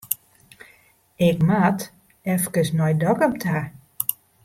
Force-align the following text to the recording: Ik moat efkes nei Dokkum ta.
Ik 1.27 1.37
moat 1.49 1.79
efkes 2.33 2.69
nei 2.77 2.93
Dokkum 3.01 3.33
ta. 3.41 3.57